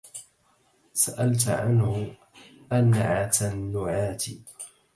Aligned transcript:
سألتَ 0.93 1.47
عنه 1.47 2.13
أَنْعَتَ 2.71 3.41
النُّعاتِ 3.41 4.25